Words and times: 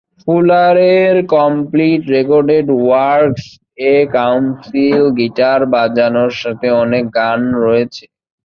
ফুলারের 0.21 1.15
"complete 1.35 2.01
recorded 2.15 2.67
works" 2.79 3.45
এ 3.87 3.97
council 4.15 5.01
guitar 5.19 5.61
বাজানোর 5.73 6.31
সাথে 6.41 6.67
অনেক 6.83 7.03
গান 7.17 7.39
রয়েছে। 7.59 8.03